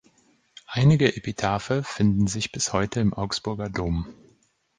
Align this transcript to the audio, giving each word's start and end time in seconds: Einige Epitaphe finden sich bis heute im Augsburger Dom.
Einige 0.65 1.15
Epitaphe 1.15 1.83
finden 1.83 2.25
sich 2.25 2.51
bis 2.51 2.73
heute 2.73 3.01
im 3.01 3.13
Augsburger 3.13 3.69
Dom. 3.69 4.07